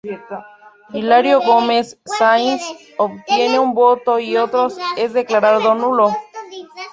[0.93, 2.63] Hilario Gómez Sáinz
[2.97, 6.11] obtiene un voto y otro es declarado nulo.